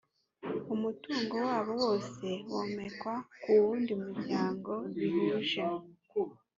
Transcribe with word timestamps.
umutungo 0.73 1.35
wabo 1.47 1.71
wose 1.83 2.27
womekwa 2.53 3.13
ku 3.41 3.49
wundi 3.61 3.93
muryango 4.03 4.71
bihuje 4.97 5.61